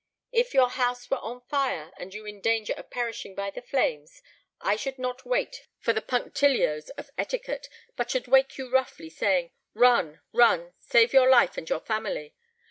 [0.31, 4.23] If your house were on fire, and you in danger of perishing by the flames,
[4.59, 9.51] I should not wait for the punctilios of etiquette, but should wake you roughly, saying,
[9.75, 12.33] 'Run, run, save your life and your family!'